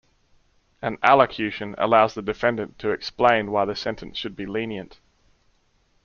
[0.81, 4.99] An allocution allows the defendant to explain why the sentence should be lenient.